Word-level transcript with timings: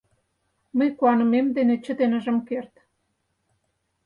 Мый 0.77 0.89
куанымем 0.97 1.47
дене 1.57 1.75
чытен 1.85 2.11
ыжым 2.17 2.37
керт... 2.47 2.73